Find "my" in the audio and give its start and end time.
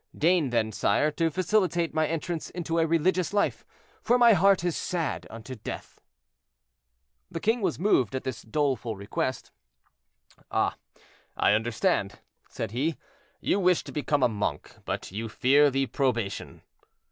1.93-2.07, 4.17-4.33